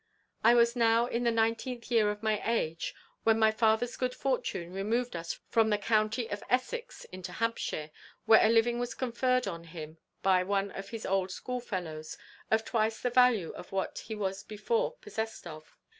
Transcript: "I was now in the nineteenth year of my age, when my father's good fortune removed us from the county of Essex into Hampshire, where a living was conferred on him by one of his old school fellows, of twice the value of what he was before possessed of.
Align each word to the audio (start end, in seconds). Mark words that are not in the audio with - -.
"I 0.43 0.55
was 0.55 0.75
now 0.75 1.05
in 1.05 1.25
the 1.25 1.29
nineteenth 1.31 1.91
year 1.91 2.09
of 2.09 2.23
my 2.23 2.41
age, 2.43 2.95
when 3.23 3.37
my 3.37 3.51
father's 3.51 3.95
good 3.95 4.15
fortune 4.15 4.73
removed 4.73 5.15
us 5.15 5.39
from 5.47 5.69
the 5.69 5.77
county 5.77 6.25
of 6.31 6.41
Essex 6.49 7.05
into 7.11 7.31
Hampshire, 7.33 7.91
where 8.25 8.43
a 8.43 8.49
living 8.49 8.79
was 8.79 8.95
conferred 8.95 9.47
on 9.47 9.65
him 9.65 9.99
by 10.23 10.41
one 10.41 10.71
of 10.71 10.89
his 10.89 11.05
old 11.05 11.29
school 11.29 11.59
fellows, 11.59 12.17
of 12.49 12.65
twice 12.65 12.99
the 12.99 13.11
value 13.11 13.51
of 13.51 13.71
what 13.71 13.99
he 13.99 14.15
was 14.15 14.41
before 14.41 14.93
possessed 14.95 15.45
of. 15.45 15.77